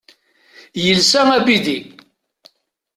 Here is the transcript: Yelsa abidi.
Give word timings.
Yelsa 0.83 1.19
abidi. 1.37 1.77